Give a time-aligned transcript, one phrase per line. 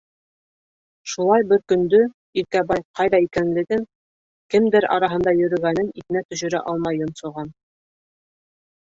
[1.11, 1.99] Шулай бер көндө
[2.41, 3.83] Иркәбай ҡайҙа икәнлеген,
[4.55, 7.53] кемдәр араһында йөрөгәнен иҫенә төшөрә алмай йонсоған.